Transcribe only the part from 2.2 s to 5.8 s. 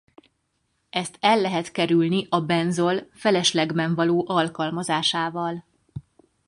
a benzol feleslegben való alkalmazásával.